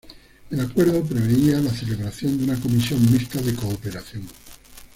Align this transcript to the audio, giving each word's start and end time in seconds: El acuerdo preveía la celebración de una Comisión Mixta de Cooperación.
El 0.49 0.59
acuerdo 0.59 1.03
preveía 1.03 1.59
la 1.59 1.69
celebración 1.71 2.35
de 2.39 2.45
una 2.45 2.59
Comisión 2.59 2.99
Mixta 3.11 3.39
de 3.39 3.53
Cooperación. 3.53 4.27